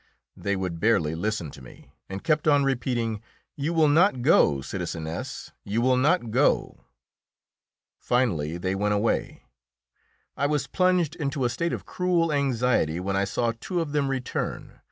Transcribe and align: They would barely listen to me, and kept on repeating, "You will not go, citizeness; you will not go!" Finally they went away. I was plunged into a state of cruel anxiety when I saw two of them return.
They 0.35 0.55
would 0.55 0.79
barely 0.79 1.13
listen 1.13 1.51
to 1.51 1.61
me, 1.61 1.91
and 2.09 2.23
kept 2.23 2.47
on 2.47 2.63
repeating, 2.63 3.21
"You 3.55 3.71
will 3.71 3.87
not 3.87 4.23
go, 4.23 4.61
citizeness; 4.61 5.51
you 5.63 5.79
will 5.79 5.95
not 5.95 6.31
go!" 6.31 6.85
Finally 7.99 8.57
they 8.57 8.73
went 8.73 8.95
away. 8.95 9.43
I 10.35 10.47
was 10.47 10.65
plunged 10.65 11.15
into 11.17 11.45
a 11.45 11.49
state 11.49 11.71
of 11.71 11.85
cruel 11.85 12.33
anxiety 12.33 12.99
when 12.99 13.15
I 13.15 13.25
saw 13.25 13.51
two 13.59 13.79
of 13.79 13.91
them 13.91 14.07
return. 14.07 14.79